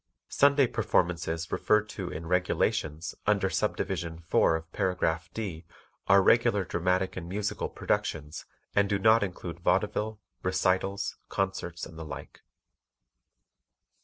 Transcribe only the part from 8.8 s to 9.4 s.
do not